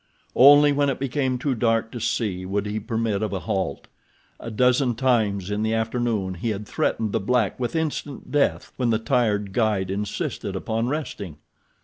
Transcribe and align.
Only 0.35 0.71
when 0.71 0.89
it 0.89 0.97
became 0.97 1.37
too 1.37 1.53
dark 1.53 1.91
to 1.91 1.99
see 1.99 2.43
would 2.43 2.65
he 2.65 2.79
permit 2.79 3.21
of 3.21 3.33
a 3.33 3.41
halt. 3.41 3.87
A 4.39 4.49
dozen 4.49 4.95
times 4.95 5.51
in 5.51 5.61
the 5.61 5.75
afternoon 5.75 6.33
he 6.33 6.49
had 6.49 6.67
threatened 6.67 7.11
the 7.11 7.19
black 7.19 7.59
with 7.59 7.75
instant 7.75 8.31
death 8.31 8.71
when 8.77 8.89
the 8.89 8.97
tired 8.97 9.53
guide 9.53 9.91
insisted 9.91 10.55
upon 10.55 10.87
resting. 10.87 11.37